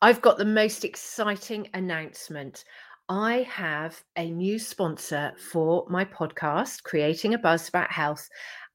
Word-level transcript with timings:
I've 0.00 0.22
got 0.22 0.38
the 0.38 0.44
most 0.44 0.84
exciting 0.84 1.68
announcement. 1.74 2.64
I 3.08 3.38
have 3.50 4.00
a 4.14 4.30
new 4.30 4.56
sponsor 4.60 5.32
for 5.50 5.86
my 5.88 6.04
podcast, 6.04 6.84
Creating 6.84 7.34
a 7.34 7.38
Buzz 7.38 7.68
About 7.68 7.90
Health. 7.90 8.28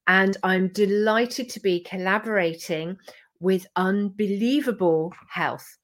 And 0.06 0.36
I'm 0.42 0.68
delighted 0.68 1.48
to 1.48 1.60
be 1.60 1.80
collaborating 1.80 2.98
with 3.40 3.66
Unbeelievable 3.76 5.14
Health. 5.30 5.78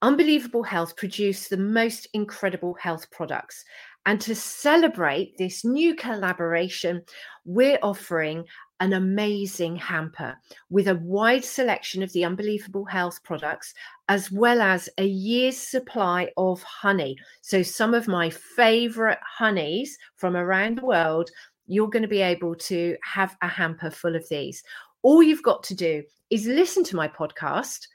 Unbeelievable 0.00 0.62
Health 0.62 0.96
produce 0.96 1.48
the 1.48 1.58
most 1.58 2.08
incredible 2.14 2.78
health 2.80 3.10
products. 3.10 3.62
And 4.06 4.18
to 4.22 4.34
celebrate 4.34 5.36
this 5.36 5.66
new 5.66 5.94
collaboration, 5.94 7.02
we're 7.44 7.78
offering 7.82 8.46
an 8.80 8.92
amazing 8.92 9.76
hamper 9.76 10.36
with 10.70 10.88
a 10.88 10.96
wide 10.96 11.44
selection 11.44 12.02
of 12.02 12.12
the 12.12 12.24
Unbeelievable 12.24 12.84
Health 12.84 13.22
products, 13.22 13.74
as 14.08 14.30
well 14.30 14.60
as 14.60 14.88
a 14.98 15.06
year's 15.06 15.56
supply 15.56 16.30
of 16.36 16.62
honey. 16.62 17.16
So, 17.40 17.62
some 17.62 17.94
of 17.94 18.08
my 18.08 18.30
favorite 18.30 19.20
honeys 19.22 19.96
from 20.16 20.36
around 20.36 20.78
the 20.78 20.86
world, 20.86 21.30
you're 21.66 21.90
going 21.90 22.02
to 22.02 22.08
be 22.08 22.22
able 22.22 22.54
to 22.54 22.96
have 23.02 23.36
a 23.42 23.48
hamper 23.48 23.90
full 23.90 24.16
of 24.16 24.28
these. 24.28 24.62
All 25.02 25.22
you've 25.22 25.42
got 25.42 25.62
to 25.64 25.74
do 25.74 26.02
is 26.30 26.46
listen 26.46 26.84
to 26.84 26.96
my 26.96 27.08
podcast 27.08 27.86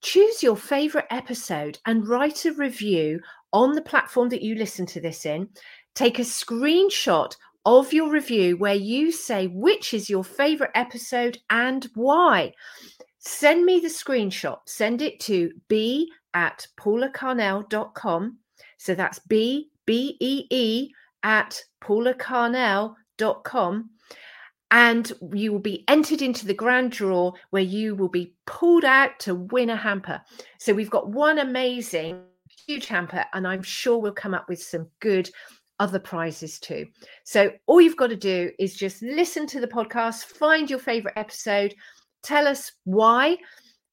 choose 0.00 0.42
your 0.42 0.56
favorite 0.56 1.06
episode 1.10 1.78
and 1.86 2.06
write 2.06 2.44
a 2.44 2.52
review 2.52 3.20
on 3.52 3.72
the 3.72 3.82
platform 3.82 4.28
that 4.28 4.42
you 4.42 4.54
listen 4.54 4.86
to 4.86 5.00
this 5.00 5.26
in. 5.26 5.48
Take 5.94 6.18
a 6.18 6.22
screenshot 6.22 7.34
of 7.64 7.92
your 7.92 8.10
review 8.10 8.56
where 8.56 8.74
you 8.74 9.12
say 9.12 9.46
which 9.48 9.94
is 9.94 10.08
your 10.08 10.24
favorite 10.24 10.70
episode 10.74 11.38
and 11.50 11.88
why. 11.94 12.52
Send 13.18 13.64
me 13.64 13.80
the 13.80 13.88
screenshot. 13.88 14.58
Send 14.66 15.02
it 15.02 15.20
to 15.20 15.52
b 15.68 16.10
at 16.34 16.66
paulacarnell.com. 16.78 18.38
So 18.78 18.94
that's 18.94 19.18
b, 19.20 19.70
B 19.86 20.16
E 20.20 20.46
E 20.50 20.90
at 21.22 21.60
paulacarnell.com 21.82 23.90
and 24.70 25.12
you 25.32 25.52
will 25.52 25.58
be 25.58 25.84
entered 25.88 26.22
into 26.22 26.46
the 26.46 26.54
grand 26.54 26.92
draw 26.92 27.32
where 27.50 27.62
you 27.62 27.94
will 27.94 28.08
be 28.08 28.34
pulled 28.46 28.84
out 28.84 29.18
to 29.20 29.34
win 29.34 29.70
a 29.70 29.76
hamper. 29.76 30.20
So 30.58 30.74
we've 30.74 30.90
got 30.90 31.08
one 31.08 31.38
amazing 31.38 32.22
huge 32.66 32.86
hamper, 32.86 33.24
and 33.32 33.46
I'm 33.46 33.62
sure 33.62 33.98
we'll 33.98 34.12
come 34.12 34.34
up 34.34 34.48
with 34.48 34.62
some 34.62 34.88
good 35.00 35.30
other 35.78 35.98
prizes 35.98 36.58
too. 36.58 36.86
So 37.24 37.52
all 37.66 37.80
you've 37.80 37.96
got 37.96 38.08
to 38.08 38.16
do 38.16 38.50
is 38.58 38.76
just 38.76 39.02
listen 39.02 39.46
to 39.48 39.60
the 39.60 39.68
podcast, 39.68 40.24
find 40.24 40.68
your 40.68 40.78
favorite 40.78 41.14
episode, 41.16 41.74
tell 42.22 42.46
us 42.46 42.72
why 42.84 43.38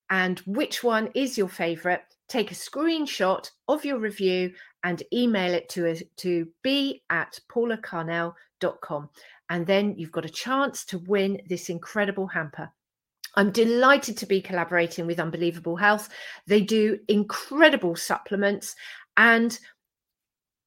and 0.09 0.39
which 0.39 0.83
one 0.83 1.09
is 1.15 1.37
your 1.37 1.49
favorite. 1.49 2.01
Take 2.27 2.51
a 2.51 2.55
screenshot 2.55 3.49
of 3.67 3.85
your 3.85 3.99
review 3.99 4.51
and 4.83 5.03
email 5.13 5.53
it 5.53 5.69
to 5.69 5.89
us 5.89 6.01
to 6.17 6.47
b 6.63 7.03
at 7.09 7.39
paulacarnell.com 7.51 9.09
and 9.49 9.67
then 9.67 9.95
you've 9.97 10.11
got 10.11 10.25
a 10.25 10.29
chance 10.29 10.85
to 10.85 10.99
win 10.99 11.39
this 11.47 11.69
incredible 11.69 12.27
hamper. 12.27 12.71
I'm 13.35 13.51
delighted 13.51 14.17
to 14.17 14.25
be 14.25 14.41
collaborating 14.41 15.05
with 15.05 15.19
Unbeelievable 15.19 15.75
Health. 15.75 16.09
They 16.47 16.61
do 16.61 16.97
incredible 17.09 17.95
supplements 17.95 18.75
and 19.17 19.57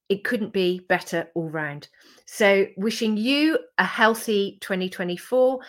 it 0.09 0.23
couldn't 0.23 0.51
be 0.51 0.81
better 0.89 1.29
all 1.35 1.49
round. 1.49 1.87
So, 2.25 2.65
wishing 2.75 3.15
you 3.15 3.59
a 3.77 3.85
healthy 3.85 4.57
2024 4.61 5.59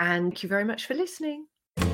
and 0.00 0.32
thank 0.32 0.42
you 0.42 0.48
very 0.48 0.64
much 0.64 0.86
for 0.86 0.94
listening. 0.94 1.46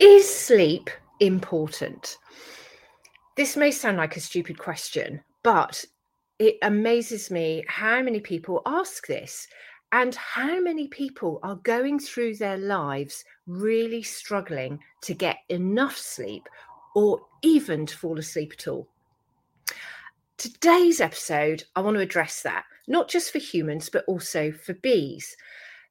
Is 0.00 0.28
sleep 0.28 0.90
important? 1.20 2.18
This 3.36 3.56
may 3.56 3.70
sound 3.70 3.98
like 3.98 4.16
a 4.16 4.20
stupid 4.20 4.58
question, 4.58 5.20
but 5.44 5.84
it 6.40 6.56
amazes 6.62 7.30
me 7.30 7.64
how 7.68 8.02
many 8.02 8.18
people 8.18 8.62
ask 8.66 9.06
this 9.06 9.46
and 9.94 10.16
how 10.16 10.60
many 10.60 10.88
people 10.88 11.38
are 11.44 11.54
going 11.54 12.00
through 12.00 12.34
their 12.34 12.56
lives 12.56 13.24
really 13.46 14.02
struggling 14.02 14.80
to 15.02 15.14
get 15.14 15.36
enough 15.48 15.96
sleep 15.96 16.48
or 16.96 17.20
even 17.42 17.86
to 17.86 17.96
fall 17.96 18.18
asleep 18.18 18.54
at 18.58 18.66
all? 18.66 18.88
Today's 20.36 21.00
episode, 21.00 21.62
I 21.76 21.80
want 21.80 21.94
to 21.94 22.00
address 22.02 22.42
that, 22.42 22.64
not 22.88 23.08
just 23.08 23.30
for 23.30 23.38
humans, 23.38 23.88
but 23.88 24.04
also 24.08 24.50
for 24.50 24.74
bees. 24.74 25.36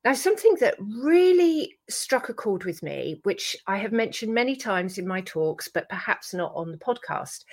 Now, 0.03 0.11
something 0.11 0.57
that 0.59 0.75
really 0.79 1.77
struck 1.89 2.27
a 2.27 2.33
chord 2.33 2.65
with 2.65 2.83
me, 2.83 3.21
which 3.23 3.55
I 3.67 3.77
have 3.77 3.93
mentioned 3.93 4.33
many 4.33 4.57
times 4.57 4.97
in 4.97 5.07
my 5.07 5.21
talks, 5.21 5.69
but 5.69 5.87
perhaps 5.87 6.33
not 6.33 6.51
on 6.55 6.71
the 6.71 6.77
podcast, 6.77 7.45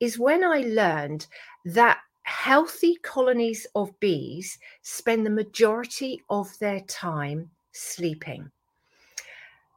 is 0.00 0.18
when 0.18 0.44
I 0.44 0.64
learned 0.66 1.26
that 1.64 2.00
healthy 2.24 2.96
colonies 3.02 3.66
of 3.74 3.98
bees 4.00 4.58
spend 4.82 5.24
the 5.24 5.30
majority 5.30 6.20
of 6.28 6.58
their 6.58 6.80
time 6.80 7.50
sleeping. 7.72 8.50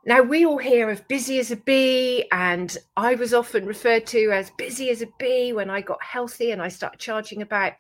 Now, 0.05 0.21
we 0.21 0.45
all 0.45 0.57
hear 0.57 0.89
of 0.89 1.05
busy 1.09 1.37
as 1.39 1.51
a 1.51 1.57
bee, 1.57 2.27
and 2.31 2.77
I 2.95 3.15
was 3.15 3.33
often 3.33 3.65
referred 3.65 4.05
to 4.07 4.31
as 4.31 4.51
busy 4.57 4.89
as 4.89 5.01
a 5.01 5.09
bee 5.19 5.51
when 5.51 5.69
I 5.69 5.81
got 5.81 6.01
healthy 6.01 6.51
and 6.51 6.61
I 6.61 6.69
started 6.69 6.99
charging 6.99 7.41
about. 7.41 7.73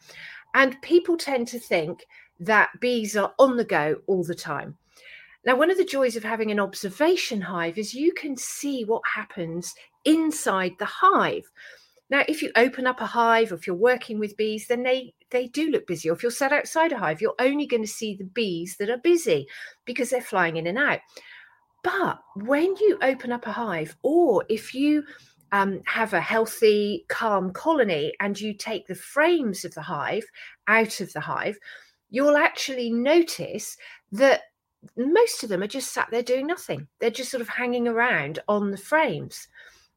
And 0.53 0.81
people 0.81 1.15
tend 1.15 1.47
to 1.49 1.59
think 1.59 2.05
that 2.41 2.69
bees 2.81 3.15
are 3.15 3.33
on 3.39 3.55
the 3.55 3.63
go 3.63 4.01
all 4.07 4.25
the 4.25 4.35
time. 4.35 4.77
Now, 5.45 5.55
one 5.55 5.71
of 5.71 5.77
the 5.77 5.85
joys 5.85 6.17
of 6.17 6.23
having 6.25 6.51
an 6.51 6.59
observation 6.59 7.39
hive 7.39 7.77
is 7.77 7.93
you 7.93 8.11
can 8.11 8.35
see 8.35 8.83
what 8.83 9.03
happens 9.15 9.73
inside 10.03 10.73
the 10.79 10.85
hive. 10.85 11.49
Now, 12.09 12.23
if 12.27 12.41
you 12.41 12.51
open 12.55 12.87
up 12.87 13.01
a 13.01 13.05
hive, 13.05 13.51
or 13.51 13.55
if 13.55 13.67
you're 13.67 13.75
working 13.75 14.17
with 14.17 14.37
bees, 14.37 14.67
then 14.67 14.83
they 14.83 15.13
they 15.29 15.47
do 15.47 15.69
look 15.69 15.87
busy. 15.87 16.09
Or 16.09 16.13
if 16.13 16.23
you're 16.23 16.31
sat 16.31 16.53
outside 16.53 16.91
a 16.93 16.97
hive, 16.97 17.21
you're 17.21 17.35
only 17.39 17.67
going 17.67 17.83
to 17.83 17.87
see 17.87 18.15
the 18.15 18.23
bees 18.23 18.77
that 18.77 18.89
are 18.89 18.97
busy 18.97 19.47
because 19.85 20.09
they're 20.09 20.21
flying 20.21 20.57
in 20.57 20.67
and 20.67 20.77
out. 20.77 20.99
But 21.83 22.19
when 22.35 22.75
you 22.77 22.97
open 23.01 23.31
up 23.31 23.45
a 23.45 23.51
hive, 23.51 23.95
or 24.03 24.45
if 24.49 24.73
you 24.73 25.03
um, 25.51 25.81
have 25.85 26.13
a 26.13 26.21
healthy, 26.21 27.05
calm 27.09 27.51
colony 27.51 28.13
and 28.19 28.39
you 28.39 28.53
take 28.53 28.87
the 28.87 28.95
frames 28.95 29.65
of 29.65 29.73
the 29.73 29.81
hive 29.81 30.25
out 30.67 31.01
of 31.01 31.11
the 31.13 31.19
hive, 31.19 31.57
you'll 32.09 32.37
actually 32.37 32.91
notice 32.91 33.77
that 34.11 34.41
most 34.95 35.43
of 35.43 35.49
them 35.49 35.63
are 35.63 35.67
just 35.67 35.93
sat 35.93 36.07
there 36.11 36.23
doing 36.23 36.47
nothing. 36.47 36.87
They're 36.99 37.09
just 37.09 37.31
sort 37.31 37.41
of 37.41 37.49
hanging 37.49 37.87
around 37.87 38.39
on 38.47 38.71
the 38.71 38.77
frames. 38.77 39.47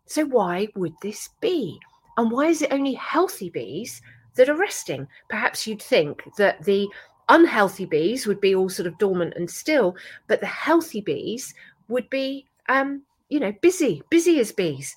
So, 0.07 0.25
why 0.25 0.69
would 0.75 0.95
this 1.03 1.29
be? 1.41 1.79
And 2.17 2.31
why 2.31 2.47
is 2.47 2.63
it 2.63 2.73
only 2.73 2.95
healthy 2.95 3.51
bees 3.51 4.03
that 4.37 4.49
are 4.49 4.57
resting? 4.57 5.07
Perhaps 5.29 5.67
you'd 5.67 5.83
think 5.83 6.23
that 6.37 6.65
the 6.65 6.89
unhealthy 7.29 7.87
bees 7.87 8.27
would 8.27 8.41
be 8.41 8.55
all 8.55 8.69
sort 8.69 8.87
of 8.87 8.99
dormant 8.99 9.35
and 9.37 9.51
still, 9.51 9.97
but 10.27 10.41
the 10.41 10.47
healthy 10.47 11.01
bees 11.01 11.55
would 11.89 12.11
be, 12.11 12.47
um, 12.69 13.03
you 13.29 13.41
know, 13.41 13.53
busy, 13.63 14.03
busy 14.11 14.39
as 14.41 14.53
bees. 14.53 14.97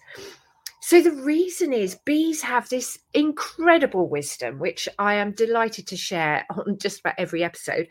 So 0.82 1.02
the 1.02 1.12
reason 1.12 1.72
is 1.72 1.96
bees 2.04 2.42
have 2.42 2.68
this 2.68 3.00
incredible 3.14 4.10
wisdom, 4.10 4.60
which 4.60 4.90
I 5.00 5.14
am 5.14 5.32
delighted 5.32 5.88
to 5.88 5.98
share 5.98 6.46
on 6.68 6.78
just 6.78 7.00
about 7.00 7.16
every 7.18 7.44
episode. 7.44 7.88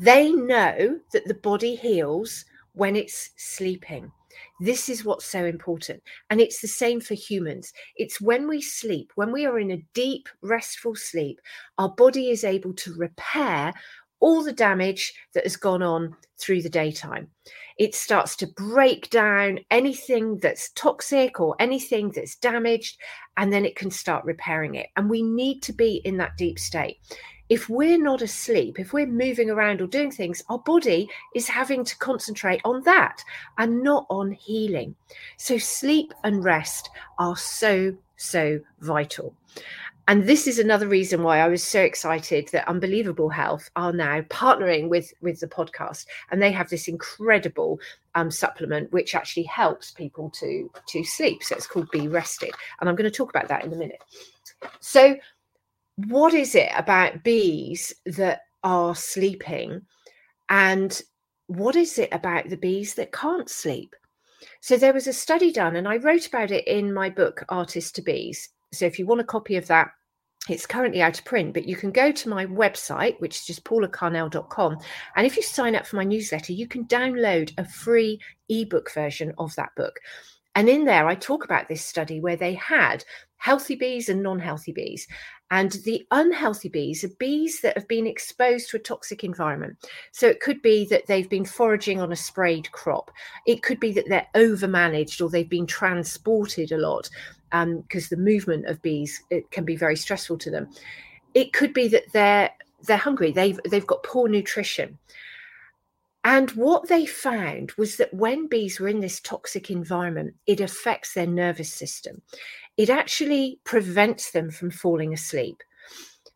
They 0.00 0.32
know 0.32 1.00
that 1.12 1.26
the 1.26 1.34
body 1.34 1.74
heals 1.74 2.44
when 2.72 2.96
it's 2.96 3.30
sleeping. 3.36 4.12
This 4.60 4.88
is 4.88 5.04
what's 5.04 5.24
so 5.24 5.44
important. 5.44 6.02
And 6.30 6.40
it's 6.40 6.60
the 6.60 6.68
same 6.68 7.00
for 7.00 7.14
humans. 7.14 7.72
It's 7.96 8.20
when 8.20 8.48
we 8.48 8.60
sleep, 8.60 9.12
when 9.14 9.32
we 9.32 9.46
are 9.46 9.58
in 9.58 9.70
a 9.70 9.84
deep, 9.94 10.28
restful 10.42 10.94
sleep, 10.94 11.40
our 11.78 11.90
body 11.90 12.30
is 12.30 12.44
able 12.44 12.74
to 12.74 12.94
repair 12.94 13.72
all 14.20 14.42
the 14.42 14.52
damage 14.52 15.14
that 15.34 15.44
has 15.44 15.56
gone 15.56 15.82
on 15.82 16.16
through 16.40 16.62
the 16.62 16.68
daytime. 16.68 17.28
It 17.78 17.94
starts 17.94 18.34
to 18.36 18.48
break 18.48 19.10
down 19.10 19.60
anything 19.70 20.38
that's 20.38 20.70
toxic 20.70 21.40
or 21.40 21.54
anything 21.60 22.10
that's 22.10 22.36
damaged, 22.36 22.98
and 23.36 23.52
then 23.52 23.64
it 23.64 23.76
can 23.76 23.90
start 23.90 24.24
repairing 24.24 24.74
it. 24.74 24.88
And 24.96 25.08
we 25.08 25.22
need 25.22 25.62
to 25.62 25.72
be 25.72 26.02
in 26.04 26.16
that 26.16 26.36
deep 26.36 26.58
state. 26.58 26.96
If 27.48 27.68
we're 27.68 28.02
not 28.02 28.22
asleep, 28.22 28.78
if 28.78 28.92
we're 28.92 29.06
moving 29.06 29.50
around 29.50 29.80
or 29.80 29.86
doing 29.86 30.10
things, 30.10 30.42
our 30.48 30.58
body 30.58 31.08
is 31.34 31.48
having 31.48 31.84
to 31.84 31.96
concentrate 31.98 32.60
on 32.64 32.82
that 32.82 33.22
and 33.56 33.82
not 33.82 34.06
on 34.10 34.32
healing. 34.32 34.94
So, 35.36 35.58
sleep 35.58 36.12
and 36.24 36.44
rest 36.44 36.90
are 37.18 37.36
so, 37.36 37.96
so 38.16 38.60
vital. 38.80 39.34
And 40.08 40.26
this 40.26 40.46
is 40.46 40.58
another 40.58 40.88
reason 40.88 41.22
why 41.22 41.40
I 41.40 41.48
was 41.48 41.62
so 41.62 41.82
excited 41.82 42.48
that 42.52 42.66
Unbeelievable 42.66 43.28
Health 43.28 43.70
are 43.76 43.92
now 43.92 44.22
partnering 44.22 44.88
with 44.88 45.12
with 45.20 45.38
the 45.38 45.46
podcast, 45.46 46.06
and 46.30 46.40
they 46.40 46.50
have 46.50 46.70
this 46.70 46.88
incredible 46.88 47.78
um, 48.14 48.30
supplement 48.30 48.90
which 48.90 49.14
actually 49.14 49.42
helps 49.42 49.90
people 49.90 50.30
to 50.30 50.70
to 50.86 51.04
sleep. 51.04 51.42
So 51.42 51.54
it's 51.56 51.66
called 51.66 51.90
Be 51.90 52.08
Rested, 52.08 52.52
and 52.80 52.88
I'm 52.88 52.96
going 52.96 53.10
to 53.10 53.14
talk 53.14 53.28
about 53.28 53.48
that 53.48 53.66
in 53.66 53.72
a 53.74 53.76
minute. 53.76 54.02
So, 54.80 55.14
what 56.06 56.32
is 56.32 56.54
it 56.54 56.70
about 56.76 57.24
bees 57.24 57.92
that 58.06 58.42
are 58.62 58.94
sleeping, 58.94 59.82
and 60.48 61.00
what 61.48 61.74
is 61.76 61.98
it 61.98 62.08
about 62.12 62.48
the 62.48 62.56
bees 62.56 62.94
that 62.94 63.12
can't 63.12 63.50
sleep? 63.50 63.94
So 64.60 64.76
there 64.76 64.92
was 64.92 65.08
a 65.08 65.12
study 65.12 65.52
done, 65.52 65.76
and 65.76 65.88
I 65.88 65.96
wrote 65.96 66.26
about 66.28 66.50
it 66.52 66.66
in 66.68 66.94
my 66.94 67.10
book 67.10 67.44
Artist 67.48 67.96
to 67.96 68.02
Bees. 68.02 68.48
So 68.72 68.86
if 68.86 68.98
you 68.98 69.06
want 69.06 69.20
a 69.20 69.24
copy 69.24 69.56
of 69.56 69.66
that, 69.66 69.90
it's 70.48 70.66
currently 70.66 71.02
out 71.02 71.18
of 71.18 71.24
print, 71.24 71.52
but 71.52 71.66
you 71.66 71.74
can 71.74 71.90
go 71.90 72.12
to 72.12 72.28
my 72.28 72.46
website, 72.46 73.18
which 73.20 73.36
is 73.36 73.46
just 73.46 73.64
paulacarnell.com. 73.64 74.78
And 75.16 75.26
if 75.26 75.36
you 75.36 75.42
sign 75.42 75.74
up 75.74 75.86
for 75.86 75.96
my 75.96 76.04
newsletter, 76.04 76.52
you 76.52 76.68
can 76.68 76.84
download 76.84 77.52
a 77.58 77.64
free 77.64 78.20
ebook 78.48 78.92
version 78.94 79.32
of 79.38 79.54
that 79.56 79.70
book. 79.76 79.98
And 80.54 80.68
in 80.68 80.84
there, 80.84 81.06
I 81.06 81.14
talk 81.14 81.44
about 81.44 81.68
this 81.68 81.84
study 81.84 82.20
where 82.20 82.36
they 82.36 82.54
had 82.54 83.04
healthy 83.36 83.76
bees 83.76 84.08
and 84.08 84.22
non 84.22 84.38
healthy 84.38 84.72
bees. 84.72 85.06
And 85.50 85.72
the 85.84 86.06
unhealthy 86.10 86.68
bees 86.68 87.04
are 87.04 87.08
bees 87.18 87.60
that 87.62 87.76
have 87.76 87.88
been 87.88 88.06
exposed 88.06 88.68
to 88.70 88.76
a 88.76 88.80
toxic 88.80 89.24
environment. 89.24 89.78
So 90.12 90.28
it 90.28 90.40
could 90.40 90.60
be 90.60 90.84
that 90.86 91.06
they've 91.06 91.28
been 91.28 91.46
foraging 91.46 92.00
on 92.00 92.12
a 92.12 92.16
sprayed 92.16 92.70
crop. 92.72 93.10
It 93.46 93.62
could 93.62 93.80
be 93.80 93.92
that 93.92 94.08
they're 94.08 94.26
overmanaged 94.34 95.22
or 95.22 95.30
they've 95.30 95.48
been 95.48 95.66
transported 95.66 96.70
a 96.70 96.78
lot 96.78 97.08
because 97.50 98.04
um, 98.04 98.08
the 98.10 98.16
movement 98.18 98.66
of 98.66 98.82
bees 98.82 99.22
it 99.30 99.50
can 99.50 99.64
be 99.64 99.76
very 99.76 99.96
stressful 99.96 100.36
to 100.38 100.50
them. 100.50 100.68
It 101.32 101.52
could 101.52 101.72
be 101.72 101.88
that 101.88 102.12
they're 102.12 102.50
they're 102.86 102.96
hungry. 102.96 103.32
They've 103.32 103.58
they've 103.70 103.86
got 103.86 104.02
poor 104.02 104.28
nutrition. 104.28 104.98
And 106.24 106.50
what 106.50 106.88
they 106.88 107.06
found 107.06 107.72
was 107.78 107.96
that 107.96 108.12
when 108.12 108.48
bees 108.48 108.80
were 108.80 108.88
in 108.88 109.00
this 109.00 109.20
toxic 109.20 109.70
environment, 109.70 110.34
it 110.46 110.60
affects 110.60 111.14
their 111.14 111.26
nervous 111.26 111.72
system 111.72 112.22
it 112.78 112.88
actually 112.88 113.58
prevents 113.64 114.30
them 114.30 114.50
from 114.50 114.70
falling 114.70 115.12
asleep. 115.12 115.62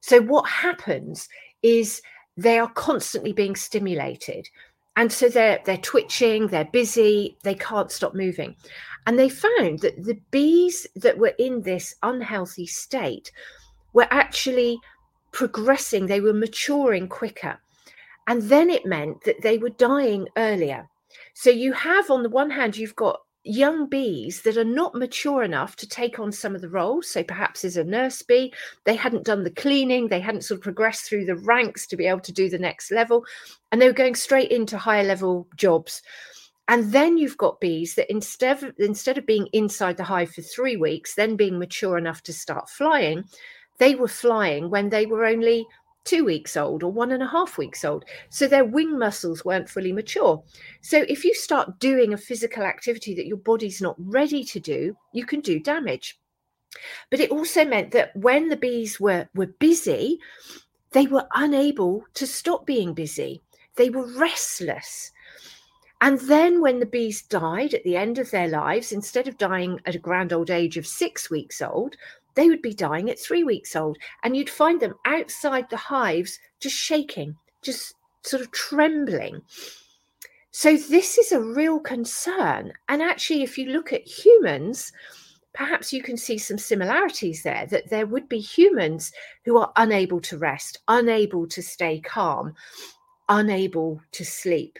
So, 0.00 0.20
what 0.20 0.46
happens 0.48 1.28
is 1.62 2.02
they 2.36 2.58
are 2.58 2.70
constantly 2.70 3.32
being 3.32 3.56
stimulated. 3.56 4.48
And 4.96 5.10
so 5.10 5.30
they're, 5.30 5.60
they're 5.64 5.78
twitching, 5.78 6.48
they're 6.48 6.66
busy, 6.66 7.38
they 7.44 7.54
can't 7.54 7.90
stop 7.90 8.14
moving. 8.14 8.56
And 9.06 9.18
they 9.18 9.30
found 9.30 9.78
that 9.78 10.04
the 10.04 10.20
bees 10.30 10.86
that 10.96 11.16
were 11.16 11.32
in 11.38 11.62
this 11.62 11.94
unhealthy 12.02 12.66
state 12.66 13.32
were 13.94 14.08
actually 14.10 14.78
progressing, 15.30 16.06
they 16.06 16.20
were 16.20 16.34
maturing 16.34 17.08
quicker. 17.08 17.58
And 18.32 18.40
then 18.44 18.70
it 18.70 18.86
meant 18.86 19.24
that 19.24 19.42
they 19.42 19.58
were 19.58 19.68
dying 19.68 20.26
earlier. 20.38 20.88
So 21.34 21.50
you 21.50 21.74
have, 21.74 22.10
on 22.10 22.22
the 22.22 22.30
one 22.30 22.48
hand, 22.48 22.78
you've 22.78 22.96
got 22.96 23.20
young 23.44 23.90
bees 23.90 24.40
that 24.40 24.56
are 24.56 24.64
not 24.64 24.94
mature 24.94 25.42
enough 25.42 25.76
to 25.76 25.86
take 25.86 26.18
on 26.18 26.32
some 26.32 26.54
of 26.54 26.62
the 26.62 26.70
roles. 26.70 27.10
So 27.10 27.22
perhaps 27.22 27.62
as 27.62 27.76
a 27.76 27.84
nurse 27.84 28.22
bee, 28.22 28.54
they 28.86 28.94
hadn't 28.94 29.26
done 29.26 29.44
the 29.44 29.50
cleaning, 29.50 30.08
they 30.08 30.18
hadn't 30.18 30.44
sort 30.44 30.60
of 30.60 30.62
progressed 30.62 31.04
through 31.04 31.26
the 31.26 31.36
ranks 31.36 31.86
to 31.88 31.96
be 31.98 32.06
able 32.06 32.20
to 32.20 32.32
do 32.32 32.48
the 32.48 32.58
next 32.58 32.90
level, 32.90 33.22
and 33.70 33.82
they 33.82 33.86
were 33.86 33.92
going 33.92 34.14
straight 34.14 34.50
into 34.50 34.78
higher 34.78 35.04
level 35.04 35.46
jobs. 35.54 36.00
And 36.68 36.90
then 36.90 37.18
you've 37.18 37.36
got 37.36 37.60
bees 37.60 37.96
that 37.96 38.10
instead 38.10 38.62
of, 38.62 38.72
instead 38.78 39.18
of 39.18 39.26
being 39.26 39.46
inside 39.52 39.98
the 39.98 40.04
hive 40.04 40.30
for 40.30 40.40
three 40.40 40.78
weeks, 40.78 41.16
then 41.16 41.36
being 41.36 41.58
mature 41.58 41.98
enough 41.98 42.22
to 42.22 42.32
start 42.32 42.70
flying, 42.70 43.24
they 43.78 43.94
were 43.94 44.08
flying 44.08 44.70
when 44.70 44.88
they 44.88 45.04
were 45.04 45.26
only 45.26 45.66
two 46.04 46.24
weeks 46.24 46.56
old 46.56 46.82
or 46.82 46.90
one 46.92 47.12
and 47.12 47.22
a 47.22 47.28
half 47.28 47.58
weeks 47.58 47.84
old. 47.84 48.04
So 48.30 48.46
their 48.46 48.64
wing 48.64 48.98
muscles 48.98 49.44
weren't 49.44 49.68
fully 49.68 49.92
mature. 49.92 50.42
So 50.80 51.04
if 51.08 51.24
you 51.24 51.34
start 51.34 51.78
doing 51.78 52.12
a 52.12 52.18
physical 52.18 52.62
activity 52.62 53.14
that 53.14 53.26
your 53.26 53.36
body's 53.36 53.80
not 53.80 53.96
ready 53.98 54.44
to 54.44 54.60
do, 54.60 54.96
you 55.12 55.24
can 55.24 55.40
do 55.40 55.60
damage. 55.60 56.18
But 57.10 57.20
it 57.20 57.30
also 57.30 57.64
meant 57.64 57.92
that 57.92 58.16
when 58.16 58.48
the 58.48 58.56
bees 58.56 58.98
were, 58.98 59.28
were 59.34 59.46
busy, 59.46 60.18
they 60.92 61.06
were 61.06 61.26
unable 61.34 62.04
to 62.14 62.26
stop 62.26 62.66
being 62.66 62.94
busy. 62.94 63.42
They 63.76 63.90
were 63.90 64.06
restless. 64.18 65.10
And 66.00 66.18
then, 66.22 66.60
when 66.60 66.80
the 66.80 66.86
bees 66.86 67.22
died 67.22 67.74
at 67.74 67.84
the 67.84 67.96
end 67.96 68.18
of 68.18 68.32
their 68.32 68.48
lives, 68.48 68.90
instead 68.90 69.28
of 69.28 69.38
dying 69.38 69.80
at 69.86 69.94
a 69.94 70.00
grand 70.00 70.32
old 70.32 70.50
age 70.50 70.76
of 70.76 70.84
six 70.84 71.30
weeks 71.30 71.62
old, 71.62 71.94
they 72.34 72.48
would 72.48 72.62
be 72.62 72.74
dying 72.74 73.10
at 73.10 73.18
three 73.18 73.44
weeks 73.44 73.76
old. 73.76 73.98
And 74.22 74.36
you'd 74.36 74.50
find 74.50 74.80
them 74.80 74.94
outside 75.04 75.68
the 75.70 75.76
hives 75.76 76.38
just 76.60 76.76
shaking, 76.76 77.36
just 77.62 77.94
sort 78.22 78.42
of 78.42 78.50
trembling. 78.52 79.42
So, 80.50 80.76
this 80.76 81.16
is 81.16 81.32
a 81.32 81.40
real 81.40 81.80
concern. 81.80 82.72
And 82.88 83.02
actually, 83.02 83.42
if 83.42 83.56
you 83.56 83.70
look 83.70 83.92
at 83.92 84.06
humans, 84.06 84.92
perhaps 85.54 85.92
you 85.92 86.02
can 86.02 86.16
see 86.16 86.38
some 86.38 86.58
similarities 86.58 87.42
there 87.42 87.66
that 87.66 87.88
there 87.88 88.06
would 88.06 88.28
be 88.28 88.38
humans 88.38 89.12
who 89.44 89.58
are 89.58 89.72
unable 89.76 90.20
to 90.20 90.38
rest, 90.38 90.78
unable 90.88 91.46
to 91.48 91.62
stay 91.62 92.00
calm, 92.00 92.54
unable 93.28 94.00
to 94.12 94.24
sleep. 94.24 94.78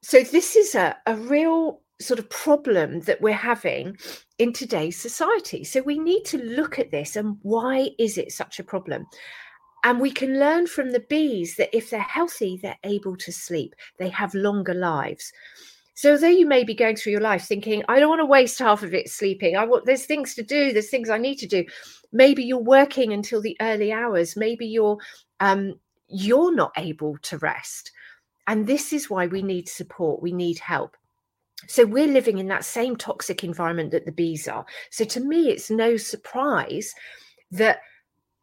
So, 0.00 0.22
this 0.22 0.56
is 0.56 0.74
a, 0.74 0.96
a 1.06 1.14
real 1.14 1.80
sort 2.02 2.18
of 2.18 2.28
problem 2.30 3.00
that 3.00 3.20
we're 3.20 3.32
having 3.32 3.96
in 4.38 4.52
today's 4.52 4.98
society. 4.98 5.64
So 5.64 5.82
we 5.82 5.98
need 5.98 6.24
to 6.26 6.38
look 6.38 6.78
at 6.78 6.90
this 6.90 7.16
and 7.16 7.38
why 7.42 7.90
is 7.98 8.18
it 8.18 8.32
such 8.32 8.58
a 8.58 8.64
problem? 8.64 9.06
And 9.84 10.00
we 10.00 10.12
can 10.12 10.38
learn 10.38 10.66
from 10.66 10.92
the 10.92 11.00
bees 11.00 11.56
that 11.56 11.76
if 11.76 11.90
they're 11.90 12.00
healthy, 12.00 12.58
they're 12.62 12.78
able 12.84 13.16
to 13.16 13.32
sleep, 13.32 13.74
they 13.98 14.08
have 14.08 14.34
longer 14.34 14.74
lives. 14.74 15.32
So 15.94 16.16
though 16.16 16.28
you 16.28 16.46
may 16.46 16.64
be 16.64 16.74
going 16.74 16.96
through 16.96 17.12
your 17.12 17.20
life 17.20 17.44
thinking, 17.44 17.82
I 17.88 18.00
don't 18.00 18.08
want 18.08 18.20
to 18.20 18.26
waste 18.26 18.58
half 18.58 18.82
of 18.82 18.94
it 18.94 19.10
sleeping. 19.10 19.56
I 19.56 19.64
want 19.64 19.84
there's 19.84 20.06
things 20.06 20.34
to 20.36 20.42
do, 20.42 20.72
there's 20.72 20.88
things 20.88 21.10
I 21.10 21.18
need 21.18 21.36
to 21.36 21.46
do. 21.46 21.64
Maybe 22.12 22.42
you're 22.42 22.58
working 22.58 23.12
until 23.12 23.40
the 23.40 23.56
early 23.60 23.92
hours. 23.92 24.36
Maybe 24.36 24.66
you're 24.66 24.98
um, 25.40 25.78
you're 26.08 26.54
not 26.54 26.72
able 26.76 27.18
to 27.22 27.38
rest. 27.38 27.90
And 28.46 28.66
this 28.66 28.92
is 28.92 29.10
why 29.10 29.26
we 29.26 29.42
need 29.42 29.68
support, 29.68 30.22
we 30.22 30.32
need 30.32 30.58
help. 30.58 30.96
So 31.68 31.84
we're 31.84 32.06
living 32.06 32.38
in 32.38 32.48
that 32.48 32.64
same 32.64 32.96
toxic 32.96 33.44
environment 33.44 33.90
that 33.92 34.04
the 34.04 34.12
bees 34.12 34.48
are. 34.48 34.64
So 34.90 35.04
to 35.04 35.20
me, 35.20 35.50
it's 35.50 35.70
no 35.70 35.96
surprise 35.96 36.94
that 37.50 37.80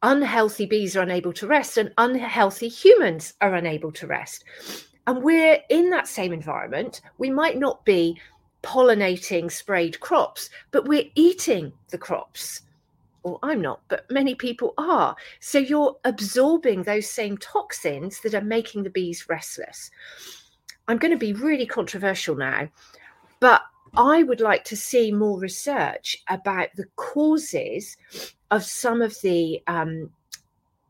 unhealthy 0.01 0.65
bees 0.65 0.95
are 0.95 1.01
unable 1.01 1.33
to 1.33 1.47
rest 1.47 1.77
and 1.77 1.91
unhealthy 1.97 2.69
humans 2.69 3.33
are 3.41 3.55
unable 3.55 3.91
to 3.91 4.07
rest. 4.07 4.45
And 5.07 5.23
we're 5.23 5.59
in 5.69 5.89
that 5.89 6.07
same 6.07 6.31
environment. 6.31 7.01
We 7.17 7.29
might 7.31 7.57
not 7.57 7.83
be 7.85 8.19
pollinating 8.63 9.51
sprayed 9.51 9.99
crops, 9.99 10.49
but 10.71 10.87
we're 10.87 11.09
eating 11.15 11.73
the 11.89 11.97
crops. 11.97 12.61
Or 13.23 13.39
I'm 13.43 13.61
not, 13.61 13.81
but 13.89 14.09
many 14.09 14.35
people 14.35 14.73
are. 14.77 15.15
So 15.39 15.57
you're 15.57 15.97
absorbing 16.05 16.83
those 16.83 17.09
same 17.09 17.37
toxins 17.37 18.21
that 18.21 18.33
are 18.33 18.41
making 18.41 18.83
the 18.83 18.89
bees 18.89 19.27
restless. 19.27 19.91
I'm 20.87 20.97
going 20.97 21.11
to 21.11 21.17
be 21.17 21.33
really 21.33 21.65
controversial 21.65 22.35
now. 22.35 22.69
But 23.39 23.61
I 23.95 24.23
would 24.23 24.41
like 24.41 24.65
to 24.65 24.77
see 24.77 25.11
more 25.11 25.39
research 25.39 26.17
about 26.29 26.69
the 26.75 26.85
causes 26.95 27.97
of 28.51 28.63
some 28.63 29.01
of 29.01 29.15
the 29.21 29.61
um, 29.67 30.11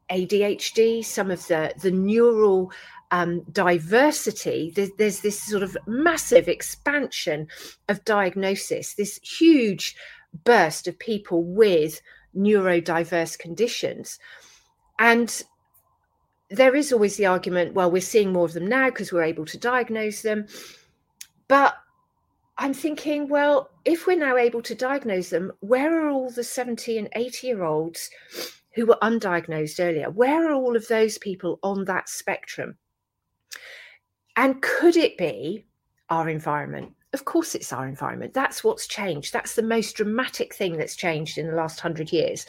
ADHD, 0.09 1.03
some 1.03 1.31
of 1.31 1.45
the, 1.47 1.73
the 1.81 1.91
neural 1.91 2.71
um, 3.11 3.41
diversity. 3.51 4.71
There's, 4.75 4.91
there's 4.97 5.21
this 5.21 5.41
sort 5.41 5.63
of 5.63 5.77
massive 5.87 6.47
expansion 6.47 7.47
of 7.87 8.03
diagnosis, 8.05 8.93
this 8.95 9.19
huge 9.23 9.95
burst 10.43 10.87
of 10.87 10.97
people 10.99 11.43
with 11.43 12.01
neurodiverse 12.35 13.37
conditions. 13.39 14.19
And 14.99 15.41
there 16.49 16.75
is 16.75 16.91
always 16.91 17.17
the 17.17 17.27
argument 17.27 17.73
well, 17.73 17.91
we're 17.91 18.01
seeing 18.01 18.33
more 18.33 18.45
of 18.45 18.53
them 18.53 18.67
now 18.67 18.89
because 18.89 19.11
we're 19.11 19.23
able 19.23 19.45
to 19.45 19.57
diagnose 19.57 20.21
them. 20.21 20.47
But 21.47 21.75
I'm 22.59 22.73
thinking, 22.73 23.29
well, 23.29 23.69
if 23.85 24.05
we're 24.05 24.17
now 24.17 24.35
able 24.35 24.61
to 24.63 24.75
diagnose 24.75 25.29
them, 25.29 25.53
where 25.61 26.05
are 26.05 26.09
all 26.09 26.29
the 26.29 26.43
70 26.43 26.97
and 26.97 27.07
80 27.15 27.47
year 27.47 27.63
olds 27.63 28.09
who 28.75 28.85
were 28.85 28.97
undiagnosed 29.01 29.79
earlier? 29.79 30.09
Where 30.09 30.49
are 30.49 30.53
all 30.53 30.75
of 30.75 30.87
those 30.89 31.17
people 31.17 31.59
on 31.63 31.85
that 31.85 32.09
spectrum? 32.09 32.77
And 34.35 34.61
could 34.61 34.97
it 34.97 35.17
be 35.17 35.65
our 36.09 36.27
environment? 36.27 36.93
Of 37.13 37.23
course, 37.23 37.55
it's 37.55 37.71
our 37.71 37.87
environment. 37.87 38.33
That's 38.33 38.61
what's 38.61 38.87
changed. 38.87 39.31
That's 39.31 39.55
the 39.55 39.63
most 39.63 39.95
dramatic 39.95 40.53
thing 40.53 40.77
that's 40.77 40.97
changed 40.97 41.37
in 41.37 41.47
the 41.47 41.55
last 41.55 41.79
hundred 41.79 42.11
years, 42.11 42.45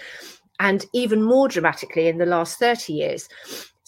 and 0.59 0.85
even 0.93 1.23
more 1.23 1.49
dramatically 1.49 2.09
in 2.09 2.19
the 2.19 2.27
last 2.27 2.59
30 2.59 2.93
years. 2.93 3.29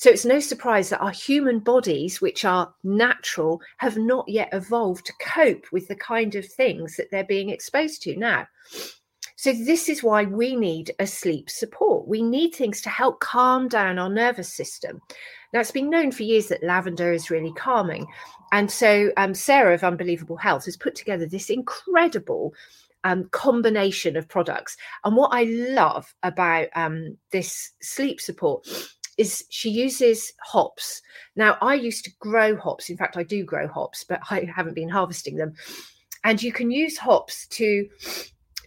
So 0.02 0.11
it's 0.11 0.25
no 0.25 0.40
surprise 0.40 0.88
that 0.88 0.99
our 0.99 1.12
human 1.12 1.61
bodies, 1.61 2.21
which 2.21 2.44
are 2.44 2.75
natural, 2.82 3.62
have 3.76 3.97
not 3.97 4.28
yet 4.28 4.49
evolved 4.52 5.06
to 5.06 5.12
cope 5.21 5.71
with 5.71 5.87
the 5.87 5.94
kind 5.94 6.35
of 6.35 6.44
things 6.44 6.97
that 6.97 7.12
they're 7.12 7.23
being 7.23 7.50
exposed 7.50 8.02
to 8.02 8.16
now. 8.16 8.49
So, 9.37 9.52
this 9.52 9.88
is 9.88 10.02
why 10.02 10.25
we 10.25 10.56
need 10.56 10.90
a 10.99 11.06
sleep 11.06 11.49
support. 11.49 12.09
We 12.09 12.21
need 12.21 12.52
things 12.52 12.80
to 12.80 12.88
help 12.88 13.21
calm 13.21 13.68
down 13.68 14.00
our 14.00 14.11
nervous 14.11 14.52
system. 14.52 15.00
Now, 15.52 15.61
it's 15.61 15.71
been 15.71 15.88
known 15.88 16.11
for 16.11 16.25
years 16.25 16.49
that 16.49 16.64
lavender 16.64 17.12
is 17.12 17.30
really 17.30 17.52
calming. 17.52 18.09
And 18.50 18.73
so, 18.73 19.12
um, 19.16 19.35
Sarah 19.35 19.75
of 19.75 19.85
Unbeelievable 19.85 20.37
Health 20.37 20.64
has 20.64 20.76
put 20.76 20.97
together 20.97 21.26
this 21.26 21.49
incredible 21.49 22.54
um, 23.04 23.28
combination 23.30 24.16
of 24.16 24.26
products. 24.28 24.76
And 25.04 25.14
what 25.16 25.30
I 25.32 25.44
love 25.44 26.12
about 26.25 26.71
um, 26.75 27.18
this 27.30 27.71
sleep 27.80 28.21
support 28.21 28.66
is 29.19 29.45
she 29.50 29.71
uses 29.71 30.33
hops. 30.40 31.02
Now, 31.37 31.57
I 31.61 31.75
used 31.75 32.04
to 32.04 32.12
grow 32.19 32.57
hops. 32.57 32.90
In 32.90 32.97
fact, 32.97 33.16
I 33.16 33.23
do 33.23 33.45
grow 33.45 33.69
hops, 33.69 34.04
but 34.04 34.21
I 34.31 34.49
haven't 34.54 34.75
been 34.75 34.88
harvesting 34.88 35.37
them. 35.37 35.54
And 36.25 36.42
you 36.42 36.52
can 36.52 36.71
use 36.71 36.97
hops 36.97 37.47
to 37.49 37.88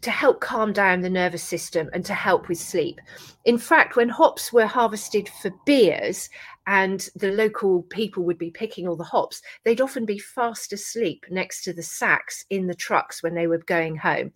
to 0.01 0.11
help 0.11 0.39
calm 0.39 0.71
down 0.71 1.01
the 1.01 1.09
nervous 1.09 1.41
system 1.41 1.89
and 1.91 2.05
to 2.05 2.13
help 2.13 2.47
with 2.47 2.59
sleep. 2.59 3.01
In 3.45 3.57
fact, 3.57 3.95
when 3.95 4.07
hops 4.07 4.53
were 4.53 4.67
harvested 4.67 5.27
for 5.41 5.49
beers 5.65 6.29
and 6.67 7.09
the 7.15 7.31
local 7.31 7.81
people 7.83 8.23
would 8.23 8.37
be 8.37 8.51
picking 8.51 8.87
all 8.87 8.95
the 8.95 9.03
hops, 9.03 9.41
they'd 9.63 9.81
often 9.81 10.05
be 10.05 10.19
fast 10.19 10.71
asleep 10.71 11.25
next 11.31 11.63
to 11.63 11.73
the 11.73 11.81
sacks 11.81 12.45
in 12.51 12.67
the 12.67 12.75
trucks 12.75 13.23
when 13.23 13.33
they 13.33 13.47
were 13.47 13.57
going 13.57 13.95
home. 13.95 14.31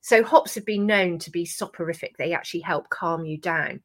So, 0.00 0.22
hops 0.22 0.54
have 0.54 0.64
been 0.64 0.86
known 0.86 1.18
to 1.18 1.30
be 1.30 1.44
soporific, 1.44 2.16
they 2.16 2.32
actually 2.32 2.60
help 2.60 2.88
calm 2.90 3.24
you 3.24 3.36
down. 3.36 3.80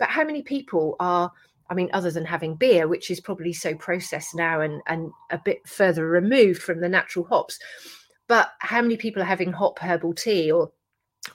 But 0.00 0.08
how 0.08 0.24
many 0.24 0.42
people 0.42 0.96
are 0.98 1.30
I 1.70 1.74
mean, 1.74 1.88
other 1.92 2.10
than 2.10 2.24
having 2.24 2.56
beer, 2.56 2.88
which 2.88 3.12
is 3.12 3.20
probably 3.20 3.52
so 3.52 3.76
processed 3.76 4.34
now 4.34 4.60
and, 4.60 4.82
and 4.88 5.12
a 5.30 5.38
bit 5.38 5.58
further 5.68 6.04
removed 6.04 6.60
from 6.60 6.80
the 6.80 6.88
natural 6.88 7.24
hops, 7.26 7.60
but 8.26 8.50
how 8.58 8.82
many 8.82 8.96
people 8.96 9.22
are 9.22 9.26
having 9.26 9.52
hot 9.52 9.78
herbal 9.78 10.14
tea 10.14 10.50
or 10.50 10.72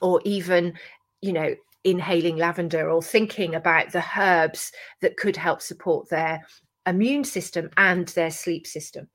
or 0.02 0.20
even 0.24 0.74
you 1.22 1.32
know 1.32 1.54
inhaling 1.84 2.36
lavender 2.36 2.90
or 2.90 3.00
thinking 3.00 3.54
about 3.54 3.92
the 3.92 4.04
herbs 4.18 4.72
that 5.00 5.16
could 5.16 5.36
help 5.36 5.62
support 5.62 6.08
their 6.08 6.44
immune 6.86 7.24
system 7.24 7.70
and 7.76 8.08
their 8.08 8.30
sleep 8.30 8.66
system 8.66 9.08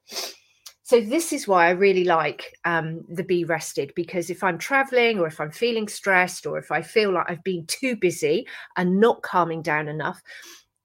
so 0.92 1.00
this 1.00 1.32
is 1.32 1.48
why 1.48 1.68
i 1.68 1.70
really 1.70 2.04
like 2.04 2.54
um, 2.66 3.06
the 3.08 3.24
be 3.24 3.46
rested 3.46 3.94
because 3.96 4.30
if 4.30 4.44
i'm 4.44 4.58
traveling 4.58 5.20
or 5.20 5.26
if 5.26 5.40
i'm 5.40 5.50
feeling 5.50 5.88
stressed 5.88 6.46
or 6.46 6.58
if 6.58 6.70
i 6.70 6.82
feel 6.82 7.14
like 7.14 7.26
i've 7.30 7.44
been 7.46 7.66
too 7.68 7.96
busy 7.96 8.46
and 8.76 9.00
not 9.00 9.22
calming 9.22 9.62
down 9.62 9.88
enough 9.88 10.22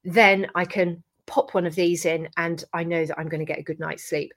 then 0.04 0.46
i 0.54 0.64
can 0.64 1.02
pop 1.26 1.54
one 1.54 1.66
of 1.66 1.74
these 1.74 2.04
in 2.04 2.28
and 2.36 2.62
i 2.72 2.84
know 2.84 3.04
that 3.04 3.18
i'm 3.18 3.28
going 3.28 3.44
to 3.44 3.52
get 3.52 3.58
a 3.58 3.64
good 3.64 3.80
night's 3.80 4.08
sleep 4.08 4.30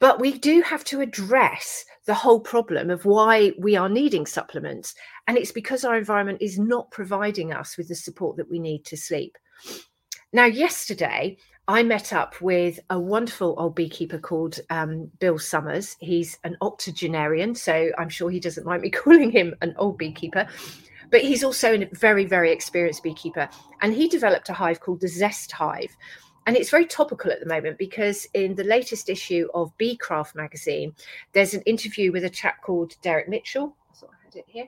but 0.00 0.20
we 0.20 0.38
do 0.38 0.60
have 0.60 0.84
to 0.84 1.00
address 1.00 1.86
the 2.04 2.12
whole 2.12 2.38
problem 2.38 2.90
of 2.90 3.06
why 3.06 3.52
we 3.58 3.74
are 3.74 3.88
needing 3.88 4.26
supplements. 4.26 4.94
And 5.26 5.36
it's 5.36 5.50
because 5.50 5.84
our 5.84 5.98
environment 5.98 6.38
is 6.40 6.56
not 6.56 6.88
providing 6.92 7.52
us 7.52 7.76
with 7.76 7.88
the 7.88 7.96
support 7.96 8.36
that 8.36 8.48
we 8.48 8.60
need 8.60 8.84
to 8.84 8.96
sleep. 8.96 9.36
Now, 10.32 10.44
yesterday, 10.44 11.36
I 11.68 11.82
met 11.82 12.12
up 12.12 12.40
with 12.40 12.80
a 12.90 12.98
wonderful 12.98 13.54
old 13.58 13.74
beekeeper 13.74 14.18
called 14.18 14.58
um, 14.70 15.10
Bill 15.20 15.38
Summers. 15.38 15.96
He's 16.00 16.38
an 16.42 16.56
octogenarian, 16.62 17.54
so 17.54 17.90
I'm 17.98 18.08
sure 18.08 18.30
he 18.30 18.40
doesn't 18.40 18.66
mind 18.66 18.82
me 18.82 18.90
calling 19.04 19.30
him 19.30 19.54
an 19.60 19.74
old 19.78 19.98
beekeeper. 19.98 20.48
But 21.10 21.20
he's 21.22 21.44
also 21.44 21.74
a 21.74 21.88
very, 21.92 22.24
very 22.24 22.50
experienced 22.50 23.02
beekeeper. 23.02 23.48
And 23.80 23.94
he 23.94 24.08
developed 24.08 24.48
a 24.48 24.54
hive 24.54 24.80
called 24.80 25.00
the 25.00 25.08
Zest 25.08 25.52
Hive 25.52 25.96
and 26.48 26.56
it's 26.56 26.70
very 26.70 26.86
topical 26.86 27.30
at 27.30 27.40
the 27.40 27.46
moment 27.46 27.76
because 27.76 28.26
in 28.32 28.54
the 28.54 28.64
latest 28.64 29.10
issue 29.10 29.48
of 29.52 29.76
Beecraft 29.76 30.34
magazine, 30.34 30.94
there's 31.34 31.52
an 31.52 31.60
interview 31.66 32.10
with 32.10 32.24
a 32.24 32.30
chap 32.30 32.62
called 32.62 32.96
Derek 33.02 33.28
Mitchell. 33.28 33.76
So 33.92 34.08
I 34.10 34.24
had 34.24 34.34
it 34.34 34.46
here. 34.48 34.66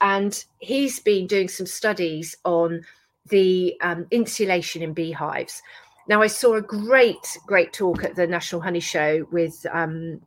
And 0.00 0.44
he's 0.58 0.98
been 0.98 1.28
doing 1.28 1.48
some 1.48 1.66
studies 1.66 2.36
on 2.44 2.82
the 3.28 3.76
um, 3.80 4.08
insulation 4.10 4.82
in 4.82 4.92
beehives. 4.92 5.62
Now, 6.06 6.22
I 6.22 6.26
saw 6.26 6.54
a 6.54 6.62
great, 6.62 7.38
great 7.46 7.72
talk 7.72 8.04
at 8.04 8.14
the 8.14 8.26
National 8.26 8.60
Honey 8.60 8.80
Show 8.80 9.26
with, 9.32 9.64
um, 9.72 10.20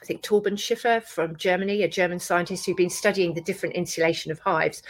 I 0.00 0.04
think, 0.04 0.22
Torben 0.22 0.58
Schiffer 0.58 1.00
from 1.00 1.36
Germany, 1.36 1.82
a 1.82 1.88
German 1.88 2.20
scientist 2.20 2.66
who's 2.66 2.76
been 2.76 2.90
studying 2.90 3.34
the 3.34 3.40
different 3.40 3.74
insulation 3.74 4.30
of 4.30 4.38
hives. 4.38 4.82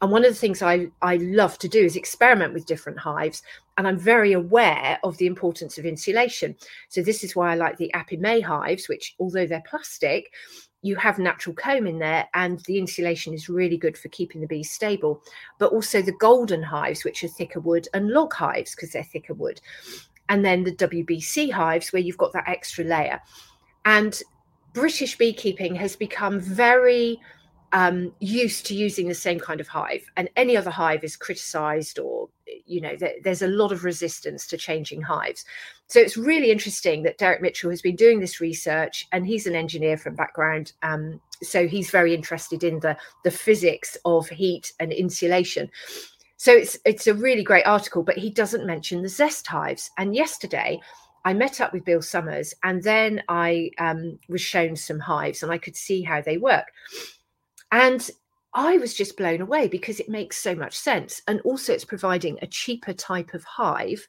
And 0.00 0.10
one 0.10 0.24
of 0.24 0.30
the 0.30 0.38
things 0.38 0.62
I, 0.62 0.88
I 1.02 1.16
love 1.16 1.58
to 1.58 1.68
do 1.68 1.80
is 1.80 1.96
experiment 1.96 2.54
with 2.54 2.66
different 2.66 2.98
hives 2.98 3.42
and 3.78 3.86
i'm 3.86 3.98
very 3.98 4.32
aware 4.32 4.98
of 5.02 5.16
the 5.16 5.26
importance 5.26 5.78
of 5.78 5.86
insulation. 5.86 6.56
So 6.88 7.02
this 7.02 7.24
is 7.24 7.34
why 7.34 7.52
i 7.52 7.54
like 7.54 7.78
the 7.78 7.90
Apimaye 7.94 8.42
hives 8.42 8.88
which 8.88 9.14
although 9.18 9.46
they're 9.46 9.62
plastic 9.66 10.32
you 10.82 10.96
have 10.96 11.18
natural 11.18 11.54
comb 11.54 11.86
in 11.86 11.98
there 11.98 12.28
and 12.34 12.60
the 12.60 12.78
insulation 12.78 13.34
is 13.34 13.48
really 13.48 13.76
good 13.76 13.98
for 13.98 14.08
keeping 14.08 14.40
the 14.40 14.46
bees 14.46 14.70
stable. 14.70 15.22
But 15.58 15.72
also 15.72 16.00
the 16.00 16.12
golden 16.12 16.62
hives 16.62 17.04
which 17.04 17.24
are 17.24 17.28
thicker 17.28 17.60
wood 17.60 17.88
and 17.94 18.10
log 18.10 18.32
hives 18.32 18.74
because 18.74 18.92
they're 18.92 19.02
thicker 19.02 19.34
wood. 19.34 19.60
And 20.28 20.44
then 20.44 20.64
the 20.64 20.72
wbc 20.72 21.50
hives 21.52 21.92
where 21.92 22.02
you've 22.02 22.18
got 22.18 22.32
that 22.32 22.48
extra 22.48 22.84
layer. 22.84 23.20
And 23.84 24.20
british 24.74 25.16
beekeeping 25.16 25.74
has 25.74 25.96
become 25.96 26.38
very 26.38 27.18
um, 27.72 28.12
used 28.20 28.66
to 28.66 28.74
using 28.74 29.08
the 29.08 29.14
same 29.14 29.38
kind 29.38 29.60
of 29.60 29.68
hive, 29.68 30.04
and 30.16 30.28
any 30.36 30.56
other 30.56 30.70
hive 30.70 31.04
is 31.04 31.16
criticized 31.16 31.98
or 31.98 32.28
you 32.66 32.80
know 32.80 32.96
there's 33.22 33.42
a 33.42 33.48
lot 33.48 33.72
of 33.72 33.84
resistance 33.84 34.46
to 34.46 34.56
changing 34.56 35.02
hives. 35.02 35.44
So 35.86 36.00
it's 36.00 36.16
really 36.16 36.50
interesting 36.50 37.02
that 37.02 37.18
derek 37.18 37.40
mitchell 37.40 37.70
has 37.70 37.82
been 37.82 37.96
doing 37.96 38.20
this 38.20 38.40
research 38.40 39.06
and 39.12 39.26
he's 39.26 39.46
an 39.46 39.54
engineer 39.54 39.96
from 39.96 40.14
background 40.14 40.72
um, 40.82 41.20
so 41.42 41.66
he's 41.66 41.90
very 41.90 42.14
interested 42.14 42.64
in 42.64 42.80
the 42.80 42.96
the 43.24 43.30
physics 43.30 43.96
of 44.04 44.28
heat 44.28 44.72
and 44.80 44.92
insulation. 44.92 45.70
So 46.36 46.52
it's 46.52 46.78
it's 46.84 47.06
a 47.06 47.14
really 47.14 47.42
great 47.42 47.66
article 47.66 48.02
but 48.02 48.16
he 48.16 48.30
doesn't 48.30 48.66
mention 48.66 49.02
the 49.02 49.08
zest 49.08 49.46
hives. 49.46 49.90
And 49.98 50.14
yesterday 50.14 50.80
I 51.24 51.34
met 51.34 51.60
up 51.60 51.72
with 51.72 51.84
Bill 51.84 52.02
Summers 52.02 52.54
and 52.62 52.82
then 52.82 53.22
I 53.28 53.70
um, 53.78 54.18
was 54.28 54.40
shown 54.40 54.76
some 54.76 55.00
hives 55.00 55.42
and 55.42 55.52
I 55.52 55.58
could 55.58 55.76
see 55.76 56.02
how 56.02 56.22
they 56.22 56.38
work. 56.38 56.66
And 57.72 58.10
I 58.54 58.78
was 58.78 58.94
just 58.94 59.16
blown 59.16 59.40
away 59.40 59.68
because 59.68 60.00
it 60.00 60.08
makes 60.08 60.38
so 60.38 60.54
much 60.54 60.76
sense. 60.76 61.22
And 61.28 61.40
also, 61.42 61.72
it's 61.72 61.84
providing 61.84 62.38
a 62.40 62.46
cheaper 62.46 62.92
type 62.92 63.34
of 63.34 63.44
hive 63.44 64.06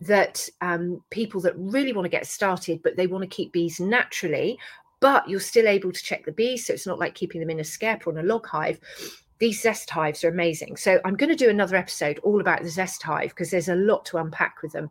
that 0.00 0.48
um, 0.60 1.02
people 1.10 1.40
that 1.40 1.54
really 1.56 1.92
want 1.92 2.04
to 2.04 2.10
get 2.10 2.26
started, 2.26 2.80
but 2.82 2.96
they 2.96 3.06
want 3.06 3.22
to 3.22 3.28
keep 3.28 3.52
bees 3.52 3.80
naturally, 3.80 4.58
but 5.00 5.28
you're 5.28 5.40
still 5.40 5.66
able 5.66 5.90
to 5.90 6.02
check 6.02 6.24
the 6.24 6.32
bees. 6.32 6.66
So 6.66 6.72
it's 6.72 6.86
not 6.86 6.98
like 6.98 7.14
keeping 7.14 7.40
them 7.40 7.50
in 7.50 7.60
a 7.60 7.64
skep 7.64 8.06
or 8.06 8.12
in 8.12 8.18
a 8.18 8.28
log 8.28 8.46
hive. 8.46 8.78
These 9.38 9.62
zest 9.62 9.88
hives 9.90 10.22
are 10.24 10.28
amazing. 10.28 10.76
So 10.76 11.00
I'm 11.04 11.16
going 11.16 11.30
to 11.30 11.36
do 11.36 11.50
another 11.50 11.76
episode 11.76 12.18
all 12.20 12.40
about 12.40 12.62
the 12.62 12.70
zest 12.70 13.02
hive 13.02 13.30
because 13.30 13.50
there's 13.50 13.68
a 13.68 13.74
lot 13.74 14.04
to 14.06 14.18
unpack 14.18 14.62
with 14.62 14.72
them. 14.72 14.90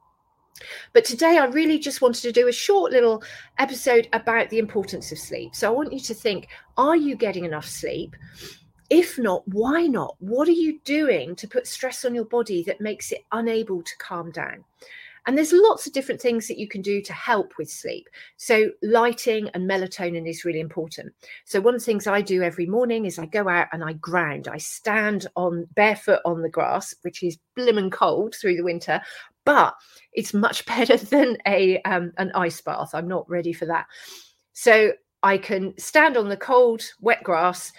But 0.93 1.05
today, 1.05 1.37
I 1.37 1.45
really 1.45 1.79
just 1.79 2.01
wanted 2.01 2.21
to 2.21 2.31
do 2.31 2.47
a 2.47 2.53
short 2.53 2.91
little 2.91 3.23
episode 3.57 4.07
about 4.13 4.49
the 4.49 4.59
importance 4.59 5.11
of 5.11 5.19
sleep. 5.19 5.55
So 5.55 5.67
I 5.67 5.75
want 5.75 5.93
you 5.93 5.99
to 5.99 6.13
think 6.13 6.47
are 6.77 6.95
you 6.95 7.15
getting 7.15 7.45
enough 7.45 7.65
sleep? 7.65 8.15
If 8.89 9.19
not, 9.19 9.45
why 9.47 9.87
not? 9.87 10.15
What 10.19 10.47
are 10.47 10.51
you 10.51 10.79
doing 10.85 11.35
to 11.35 11.47
put 11.47 11.67
stress 11.67 12.05
on 12.05 12.15
your 12.15 12.25
body 12.25 12.63
that 12.63 12.79
makes 12.79 13.11
it 13.11 13.25
unable 13.31 13.83
to 13.83 13.97
calm 13.97 14.31
down? 14.31 14.63
And 15.27 15.37
there's 15.37 15.51
lots 15.53 15.85
of 15.85 15.93
different 15.93 16.21
things 16.21 16.47
that 16.47 16.57
you 16.57 16.67
can 16.67 16.81
do 16.81 17.01
to 17.01 17.13
help 17.13 17.53
with 17.57 17.69
sleep. 17.69 18.07
So, 18.37 18.71
lighting 18.81 19.49
and 19.53 19.69
melatonin 19.69 20.27
is 20.27 20.45
really 20.45 20.61
important. 20.61 21.13
So, 21.45 21.59
one 21.61 21.75
of 21.75 21.81
the 21.81 21.85
things 21.85 22.07
I 22.07 22.21
do 22.21 22.41
every 22.41 22.65
morning 22.65 23.05
is 23.05 23.19
I 23.19 23.25
go 23.25 23.47
out 23.47 23.67
and 23.73 23.83
I 23.83 23.93
ground. 23.93 24.47
I 24.47 24.57
stand 24.57 25.27
on 25.35 25.67
barefoot 25.75 26.21
on 26.25 26.41
the 26.41 26.49
grass, 26.49 26.95
which 27.01 27.21
is 27.21 27.37
blimmin' 27.55 27.91
cold 27.91 28.35
through 28.35 28.55
the 28.55 28.63
winter, 28.63 29.01
but 29.43 29.75
it's 30.13 30.33
much 30.33 30.65
better 30.65 30.97
than 30.97 31.37
a 31.45 31.81
um, 31.83 32.13
an 32.17 32.31
ice 32.33 32.61
bath. 32.61 32.91
I'm 32.93 33.07
not 33.07 33.29
ready 33.29 33.53
for 33.53 33.65
that. 33.65 33.85
So 34.53 34.93
I 35.23 35.37
can 35.37 35.77
stand 35.77 36.15
on 36.15 36.29
the 36.29 36.37
cold, 36.37 36.83
wet 37.01 37.21
grass 37.21 37.71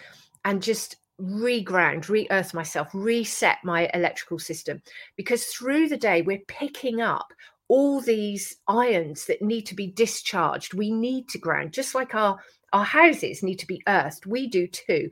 and 0.44 0.62
just 0.62 0.96
reground, 1.20 2.08
re-earth 2.08 2.54
myself, 2.54 2.88
reset 2.94 3.58
my 3.64 3.90
electrical 3.94 4.38
system. 4.38 4.82
Because 5.16 5.44
through 5.46 5.88
the 5.88 5.96
day, 5.96 6.22
we're 6.22 6.38
picking 6.46 7.00
up 7.00 7.32
all 7.68 8.00
these 8.00 8.56
ions 8.66 9.26
that 9.26 9.42
need 9.42 9.62
to 9.66 9.74
be 9.74 9.88
discharged. 9.88 10.74
We 10.74 10.90
need 10.90 11.28
to 11.28 11.38
ground, 11.38 11.72
just 11.72 11.94
like 11.94 12.14
our, 12.14 12.38
our 12.72 12.84
houses 12.84 13.42
need 13.42 13.58
to 13.58 13.66
be 13.66 13.82
earthed. 13.86 14.26
We 14.26 14.48
do 14.48 14.66
too. 14.66 15.10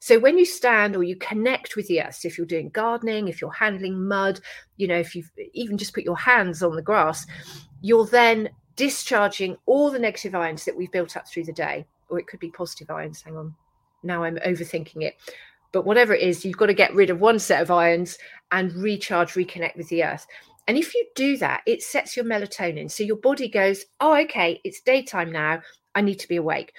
So 0.00 0.18
when 0.18 0.36
you 0.36 0.44
stand 0.44 0.96
or 0.96 1.02
you 1.02 1.16
connect 1.16 1.76
with 1.76 1.86
the 1.86 2.02
earth, 2.02 2.16
so 2.16 2.28
if 2.28 2.36
you're 2.36 2.46
doing 2.46 2.68
gardening, 2.68 3.28
if 3.28 3.40
you're 3.40 3.52
handling 3.52 4.06
mud, 4.06 4.40
you 4.76 4.86
know, 4.86 4.98
if 4.98 5.14
you've 5.14 5.30
even 5.54 5.78
just 5.78 5.94
put 5.94 6.04
your 6.04 6.18
hands 6.18 6.62
on 6.62 6.76
the 6.76 6.82
grass, 6.82 7.26
you're 7.80 8.06
then 8.06 8.50
discharging 8.76 9.56
all 9.66 9.90
the 9.90 9.98
negative 9.98 10.34
ions 10.34 10.64
that 10.64 10.76
we've 10.76 10.92
built 10.92 11.16
up 11.16 11.26
through 11.28 11.44
the 11.44 11.52
day, 11.52 11.86
or 12.08 12.18
it 12.18 12.26
could 12.26 12.40
be 12.40 12.50
positive 12.50 12.90
ions. 12.90 13.22
Hang 13.22 13.36
on. 13.36 13.54
Now 14.04 14.24
I'm 14.24 14.36
overthinking 14.36 15.02
it. 15.02 15.16
But 15.72 15.84
whatever 15.84 16.14
it 16.14 16.22
is, 16.22 16.44
you've 16.44 16.56
got 16.56 16.66
to 16.66 16.74
get 16.74 16.94
rid 16.94 17.10
of 17.10 17.20
one 17.20 17.38
set 17.38 17.60
of 17.60 17.70
ions 17.70 18.16
and 18.52 18.72
recharge, 18.74 19.32
reconnect 19.32 19.76
with 19.76 19.88
the 19.88 20.04
earth. 20.04 20.26
And 20.68 20.78
if 20.78 20.94
you 20.94 21.04
do 21.14 21.36
that, 21.38 21.62
it 21.66 21.82
sets 21.82 22.16
your 22.16 22.24
melatonin. 22.24 22.90
So 22.90 23.02
your 23.02 23.16
body 23.16 23.48
goes, 23.48 23.84
oh, 24.00 24.14
okay, 24.22 24.60
it's 24.64 24.80
daytime 24.80 25.32
now. 25.32 25.60
I 25.94 26.00
need 26.00 26.18
to 26.20 26.28
be 26.28 26.36
awake. 26.36 26.72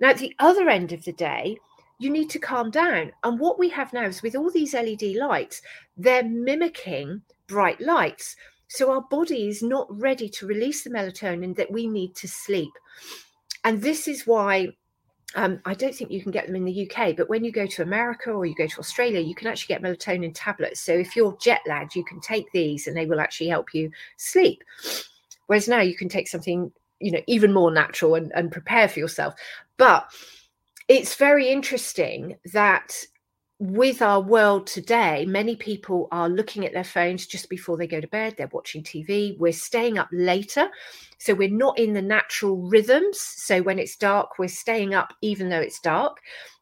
Now, 0.00 0.10
at 0.10 0.18
the 0.18 0.34
other 0.38 0.68
end 0.68 0.92
of 0.92 1.04
the 1.04 1.12
day, 1.12 1.58
you 1.98 2.10
need 2.10 2.30
to 2.30 2.38
calm 2.38 2.70
down. 2.70 3.12
And 3.24 3.38
what 3.38 3.58
we 3.58 3.68
have 3.70 3.92
now 3.92 4.04
is 4.04 4.22
with 4.22 4.36
all 4.36 4.50
these 4.50 4.74
LED 4.74 5.16
lights, 5.16 5.62
they're 5.96 6.24
mimicking 6.24 7.22
bright 7.48 7.80
lights. 7.80 8.36
So 8.68 8.92
our 8.92 9.02
body 9.02 9.48
is 9.48 9.62
not 9.62 9.86
ready 9.90 10.28
to 10.30 10.46
release 10.46 10.84
the 10.84 10.90
melatonin 10.90 11.56
that 11.56 11.70
we 11.70 11.86
need 11.86 12.14
to 12.16 12.28
sleep. 12.28 12.72
And 13.64 13.82
this 13.82 14.06
is 14.06 14.26
why 14.26 14.68
um, 15.34 15.60
I 15.64 15.74
don't 15.74 15.94
think 15.94 16.10
you 16.10 16.22
can 16.22 16.32
get 16.32 16.46
them 16.46 16.56
in 16.56 16.64
the 16.64 16.90
UK, 16.90 17.14
but 17.16 17.28
when 17.28 17.44
you 17.44 17.52
go 17.52 17.66
to 17.66 17.82
America 17.82 18.30
or 18.30 18.46
you 18.46 18.54
go 18.54 18.66
to 18.66 18.78
Australia, 18.78 19.20
you 19.20 19.34
can 19.34 19.46
actually 19.46 19.74
get 19.74 19.82
melatonin 19.82 20.32
tablets. 20.34 20.80
So 20.80 20.92
if 20.92 21.14
you're 21.14 21.36
jet 21.40 21.60
lagged, 21.66 21.94
you 21.94 22.04
can 22.04 22.20
take 22.20 22.50
these 22.52 22.86
and 22.86 22.96
they 22.96 23.06
will 23.06 23.20
actually 23.20 23.48
help 23.48 23.74
you 23.74 23.90
sleep. 24.16 24.64
Whereas 25.46 25.68
now 25.68 25.80
you 25.80 25.96
can 25.96 26.08
take 26.08 26.28
something, 26.28 26.72
you 27.00 27.12
know, 27.12 27.20
even 27.26 27.52
more 27.52 27.70
natural 27.70 28.14
and, 28.14 28.32
and 28.34 28.50
prepare 28.50 28.88
for 28.88 29.00
yourself. 29.00 29.34
But 29.76 30.10
it's 30.88 31.14
very 31.14 31.48
interesting 31.48 32.36
that 32.52 32.96
with 33.60 34.02
our 34.02 34.20
world 34.20 34.68
today, 34.68 35.24
many 35.26 35.56
people 35.56 36.06
are 36.12 36.28
looking 36.28 36.64
at 36.64 36.72
their 36.72 36.84
phones 36.84 37.26
just 37.26 37.48
before 37.48 37.76
they 37.76 37.88
go 37.88 38.00
to 38.00 38.06
bed. 38.06 38.34
They're 38.36 38.50
watching 38.52 38.84
TV. 38.84 39.36
We're 39.36 39.52
staying 39.52 39.98
up 39.98 40.08
later. 40.12 40.68
So 41.18 41.34
we're 41.34 41.50
not 41.50 41.78
in 41.78 41.92
the 41.92 42.02
natural 42.02 42.56
rhythms. 42.56 43.20
So 43.20 43.60
when 43.62 43.80
it's 43.80 43.96
dark, 43.96 44.38
we're 44.38 44.48
staying 44.48 44.94
up 44.94 45.12
even 45.22 45.48
though 45.48 45.60
it's 45.60 45.80
dark. 45.80 46.18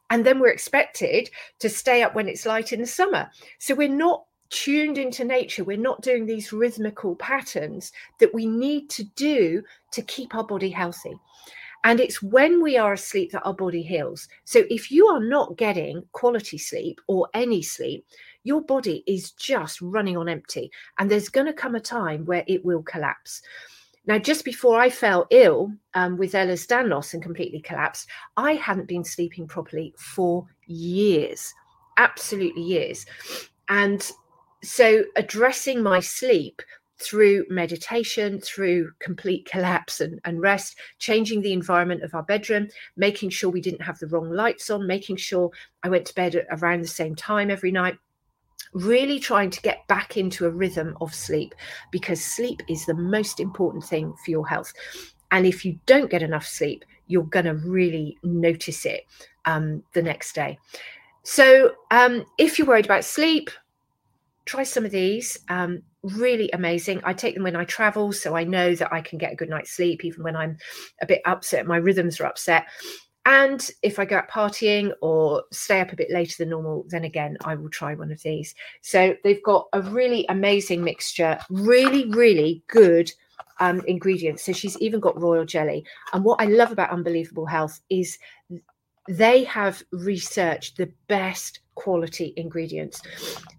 And 0.08 0.24
then 0.24 0.40
we're 0.40 0.52
expected 0.52 1.28
to 1.58 1.68
stay 1.68 2.02
up 2.02 2.14
when 2.14 2.28
it's 2.28 2.46
light 2.46 2.72
in 2.72 2.80
the 2.80 2.86
summer. 2.86 3.30
So 3.58 3.74
we're 3.74 3.88
not 3.88 4.24
tuned 4.48 4.96
into 4.96 5.24
nature. 5.24 5.64
We're 5.64 5.76
not 5.76 6.00
doing 6.00 6.24
these 6.24 6.52
rhythmical 6.52 7.16
patterns 7.16 7.92
that 8.20 8.32
we 8.32 8.46
need 8.46 8.88
to 8.90 9.04
do 9.16 9.62
to 9.92 10.02
keep 10.02 10.34
our 10.34 10.44
body 10.44 10.70
healthy. 10.70 11.18
And 11.86 12.00
it's 12.00 12.20
when 12.20 12.60
we 12.60 12.76
are 12.76 12.94
asleep 12.94 13.30
that 13.30 13.44
our 13.44 13.54
body 13.54 13.80
heals. 13.80 14.26
So 14.42 14.64
if 14.68 14.90
you 14.90 15.06
are 15.06 15.20
not 15.20 15.56
getting 15.56 16.02
quality 16.10 16.58
sleep 16.58 17.00
or 17.06 17.28
any 17.32 17.62
sleep, 17.62 18.04
your 18.42 18.60
body 18.60 19.04
is 19.06 19.30
just 19.30 19.80
running 19.80 20.16
on 20.16 20.28
empty. 20.28 20.68
And 20.98 21.08
there's 21.08 21.28
going 21.28 21.46
to 21.46 21.52
come 21.52 21.76
a 21.76 21.80
time 21.80 22.24
where 22.24 22.42
it 22.48 22.64
will 22.64 22.82
collapse. 22.82 23.40
Now, 24.04 24.18
just 24.18 24.44
before 24.44 24.80
I 24.80 24.90
fell 24.90 25.28
ill 25.30 25.70
um, 25.94 26.16
with 26.16 26.32
Ehlers-Danlos 26.32 27.14
and 27.14 27.22
completely 27.22 27.60
collapsed, 27.60 28.08
I 28.36 28.54
hadn't 28.54 28.88
been 28.88 29.04
sleeping 29.04 29.46
properly 29.46 29.94
for 29.96 30.44
years, 30.66 31.54
absolutely 31.98 32.62
years. 32.62 33.06
And 33.68 34.10
so 34.60 35.04
addressing 35.14 35.84
my 35.84 36.00
sleep 36.00 36.62
through 36.98 37.44
meditation, 37.50 38.40
through 38.40 38.90
complete 38.98 39.46
collapse 39.50 40.00
and, 40.00 40.20
and 40.24 40.40
rest, 40.40 40.76
changing 40.98 41.42
the 41.42 41.52
environment 41.52 42.02
of 42.02 42.14
our 42.14 42.22
bedroom, 42.22 42.68
making 42.96 43.30
sure 43.30 43.50
we 43.50 43.60
didn't 43.60 43.82
have 43.82 43.98
the 43.98 44.06
wrong 44.06 44.30
lights 44.30 44.70
on, 44.70 44.86
making 44.86 45.16
sure 45.16 45.50
I 45.82 45.88
went 45.88 46.06
to 46.06 46.14
bed 46.14 46.46
around 46.50 46.80
the 46.80 46.88
same 46.88 47.14
time 47.14 47.50
every 47.50 47.70
night. 47.70 47.96
Really 48.72 49.18
trying 49.18 49.50
to 49.50 49.60
get 49.62 49.86
back 49.88 50.16
into 50.16 50.46
a 50.46 50.50
rhythm 50.50 50.96
of 51.00 51.14
sleep 51.14 51.54
because 51.90 52.22
sleep 52.22 52.62
is 52.68 52.84
the 52.84 52.94
most 52.94 53.40
important 53.40 53.84
thing 53.84 54.14
for 54.24 54.30
your 54.30 54.46
health. 54.46 54.72
And 55.30 55.46
if 55.46 55.64
you 55.64 55.78
don't 55.86 56.10
get 56.10 56.22
enough 56.22 56.46
sleep, 56.46 56.84
you're 57.06 57.24
going 57.24 57.44
to 57.44 57.54
really 57.54 58.18
notice 58.22 58.84
it 58.84 59.02
um, 59.44 59.82
the 59.92 60.02
next 60.02 60.34
day. 60.34 60.58
So, 61.22 61.72
um, 61.90 62.24
if 62.38 62.58
you're 62.58 62.68
worried 62.68 62.84
about 62.84 63.04
sleep, 63.04 63.50
try 64.44 64.62
some 64.62 64.84
of 64.84 64.92
these. 64.92 65.38
Um, 65.48 65.82
really 66.14 66.50
amazing. 66.52 67.00
I 67.04 67.12
take 67.12 67.34
them 67.34 67.44
when 67.44 67.56
I 67.56 67.64
travel, 67.64 68.12
so 68.12 68.36
I 68.36 68.44
know 68.44 68.74
that 68.74 68.92
I 68.92 69.00
can 69.00 69.18
get 69.18 69.32
a 69.32 69.36
good 69.36 69.48
night's 69.48 69.72
sleep, 69.72 70.04
even 70.04 70.22
when 70.22 70.36
I'm 70.36 70.56
a 71.02 71.06
bit 71.06 71.22
upset. 71.24 71.66
My 71.66 71.76
rhythms 71.76 72.20
are 72.20 72.26
upset. 72.26 72.66
And 73.26 73.68
if 73.82 73.98
I 73.98 74.04
go 74.04 74.18
out 74.18 74.30
partying 74.30 74.92
or 75.02 75.42
stay 75.50 75.80
up 75.80 75.92
a 75.92 75.96
bit 75.96 76.12
later 76.12 76.36
than 76.38 76.50
normal, 76.50 76.84
then 76.88 77.02
again, 77.02 77.36
I 77.44 77.56
will 77.56 77.68
try 77.68 77.94
one 77.94 78.12
of 78.12 78.22
these. 78.22 78.54
So 78.82 79.16
they've 79.24 79.42
got 79.42 79.66
a 79.72 79.82
really 79.82 80.24
amazing 80.28 80.84
mixture, 80.84 81.38
really, 81.50 82.08
really 82.10 82.62
good 82.68 83.10
um, 83.58 83.82
ingredients. 83.88 84.44
So 84.44 84.52
she's 84.52 84.78
even 84.78 85.00
got 85.00 85.20
royal 85.20 85.44
jelly. 85.44 85.84
And 86.12 86.24
what 86.24 86.40
I 86.40 86.44
love 86.44 86.70
about 86.70 86.90
Unbeelievable 86.90 87.46
Health 87.46 87.80
is 87.90 88.16
they 89.08 89.42
have 89.44 89.82
researched 89.90 90.76
the 90.76 90.92
best 91.08 91.60
quality 91.76 92.34
ingredients. 92.36 93.00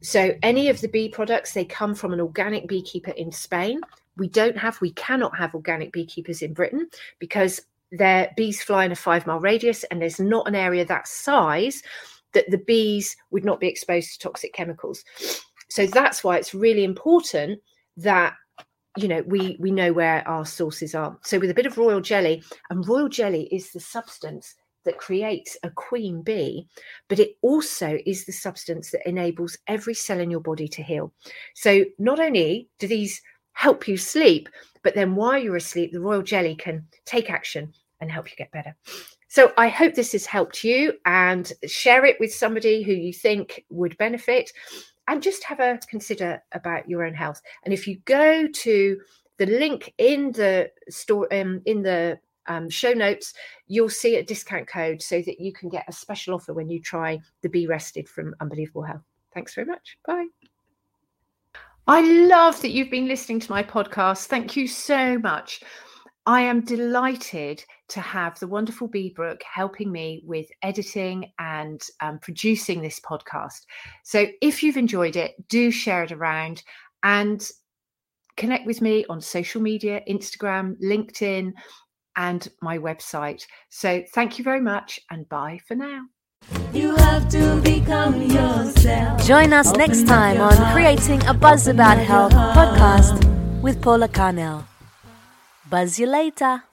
So 0.01 0.35
any 0.43 0.67
of 0.69 0.81
the 0.81 0.89
bee 0.89 1.07
products, 1.07 1.53
they 1.53 1.63
come 1.63 1.95
from 1.95 2.11
an 2.11 2.19
organic 2.19 2.67
beekeeper 2.67 3.11
in 3.11 3.31
Spain. 3.31 3.79
We 4.17 4.27
don't 4.27 4.57
have, 4.57 4.81
we 4.81 4.91
cannot 4.91 5.37
have 5.37 5.55
organic 5.55 5.93
beekeepers 5.93 6.41
in 6.41 6.53
Britain 6.53 6.89
because 7.19 7.61
their 7.91 8.31
bees 8.35 8.61
fly 8.61 8.83
in 8.83 8.91
a 8.91 8.95
five 8.95 9.25
mile 9.25 9.39
radius 9.39 9.85
and 9.85 10.01
there's 10.01 10.19
not 10.19 10.47
an 10.47 10.55
area 10.55 10.85
that 10.85 11.07
size 11.07 11.81
that 12.33 12.49
the 12.51 12.57
bees 12.57 13.15
would 13.31 13.45
not 13.45 13.59
be 13.59 13.67
exposed 13.67 14.11
to 14.11 14.19
toxic 14.19 14.53
chemicals. 14.53 15.03
So 15.69 15.85
that's 15.85 16.23
why 16.23 16.37
it's 16.37 16.53
really 16.53 16.83
important 16.83 17.59
that 17.97 18.33
you 18.97 19.07
know 19.07 19.23
we 19.27 19.57
we 19.59 19.71
know 19.71 19.93
where 19.93 20.27
our 20.27 20.45
sources 20.45 20.95
are. 20.95 21.17
So 21.23 21.39
with 21.39 21.49
a 21.49 21.53
bit 21.53 21.65
of 21.65 21.77
royal 21.77 22.01
jelly, 22.01 22.43
and 22.69 22.87
royal 22.87 23.09
jelly 23.09 23.43
is 23.51 23.71
the 23.71 23.79
substance 23.79 24.55
that 24.87 24.97
creates 24.97 25.55
a 25.61 25.69
queen 25.69 26.23
bee, 26.23 26.67
but 27.07 27.19
it 27.19 27.37
also 27.41 27.99
is 28.05 28.25
the 28.25 28.31
substance 28.31 28.89
that 28.91 29.07
enables 29.07 29.57
every 29.67 29.93
cell 29.93 30.19
in 30.19 30.31
your 30.31 30.39
body 30.39 30.67
to 30.69 30.81
heal. 30.81 31.13
So 31.53 31.83
not 31.99 32.19
only 32.19 32.69
do 32.79 32.87
these 32.87 33.21
help 33.53 33.87
you 33.87 33.97
sleep, 33.97 34.49
but 34.83 34.95
then 34.95 35.15
while 35.15 35.37
you're 35.37 35.57
asleep, 35.57 35.91
the 35.91 35.99
royal 35.99 36.21
jelly 36.21 36.55
can 36.55 36.85
take 37.05 37.29
action 37.29 37.73
and 37.99 38.11
help 38.11 38.29
you 38.29 38.37
get 38.37 38.51
better. 38.51 38.75
So 39.27 39.51
I 39.57 39.67
hope 39.67 39.93
this 39.93 40.13
has 40.13 40.25
helped 40.25 40.63
you 40.63 40.93
and 41.05 41.51
share 41.67 42.05
it 42.05 42.17
with 42.19 42.33
somebody 42.33 42.81
who 42.81 42.93
you 42.93 43.11
think 43.11 43.65
would 43.69 43.97
benefit 43.97 44.51
and 45.07 45.21
just 45.21 45.43
have 45.43 45.59
a 45.59 45.79
consider 45.89 46.41
about 46.53 46.89
your 46.89 47.03
own 47.03 47.13
health. 47.13 47.41
And 47.65 47.73
if 47.73 47.87
you 47.87 47.97
go 48.05 48.47
to 48.47 48.97
the 49.37 49.45
link 49.45 49.93
in 49.97 50.31
the 50.31 50.71
store 50.89 51.27
um, 51.33 51.61
in 51.65 51.81
the 51.83 52.19
um, 52.47 52.69
show 52.69 52.93
notes, 52.93 53.33
you'll 53.67 53.89
see 53.89 54.15
a 54.15 54.23
discount 54.23 54.67
code 54.67 55.01
so 55.01 55.21
that 55.21 55.39
you 55.39 55.53
can 55.53 55.69
get 55.69 55.85
a 55.87 55.91
special 55.91 56.35
offer 56.35 56.53
when 56.53 56.69
you 56.69 56.81
try 56.81 57.19
the 57.41 57.49
Be 57.49 57.67
Rested 57.67 58.07
from 58.07 58.35
Unbeelievable 58.39 58.83
Health. 58.83 59.03
Thanks 59.33 59.53
very 59.53 59.67
much. 59.67 59.97
Bye. 60.05 60.27
I 61.87 62.01
love 62.01 62.61
that 62.61 62.71
you've 62.71 62.91
been 62.91 63.07
listening 63.07 63.39
to 63.41 63.51
my 63.51 63.63
podcast. 63.63 64.25
Thank 64.25 64.57
you 64.57 64.67
so 64.67 65.17
much. 65.19 65.61
I 66.25 66.41
am 66.41 66.59
delighted 66.59 67.63
to 67.87 68.01
have 68.01 68.37
the 68.37 68.47
wonderful 68.47 68.89
Bee 68.89 69.13
Brook 69.15 69.41
helping 69.49 69.89
me 69.89 70.21
with 70.25 70.47
editing 70.61 71.31
and 71.39 71.81
um, 72.01 72.19
producing 72.19 72.81
this 72.81 72.99
podcast. 72.99 73.61
So 74.03 74.25
if 74.41 74.61
you've 74.61 74.75
enjoyed 74.75 75.15
it, 75.15 75.35
do 75.47 75.71
share 75.71 76.03
it 76.03 76.11
around 76.11 76.63
and 77.03 77.49
connect 78.35 78.65
with 78.65 78.81
me 78.81 79.05
on 79.09 79.21
social 79.21 79.61
media 79.61 80.01
Instagram, 80.09 80.75
LinkedIn, 80.83 81.53
and 82.17 82.47
my 82.61 82.77
website. 82.77 83.45
So 83.69 84.03
thank 84.13 84.37
you 84.37 84.43
very 84.43 84.59
much 84.61 84.99
and 85.09 85.29
bye 85.29 85.59
for 85.65 85.75
now. 85.75 86.07
You 86.73 86.95
have 86.95 87.29
to 87.29 87.61
become 87.61 88.21
yourself. 88.21 89.25
Join 89.25 89.53
us 89.53 89.69
Open 89.69 89.79
next 89.79 90.07
time 90.07 90.41
on 90.41 90.55
heart. 90.55 90.73
Creating 90.73 91.25
a 91.25 91.33
Buzz 91.33 91.67
About 91.67 91.97
Health 91.97 92.33
podcast 92.33 93.61
with 93.61 93.81
Paula 93.81 94.07
Carnell. 94.07 94.65
Buzz 95.69 95.99
you 95.99 96.07
later. 96.07 96.63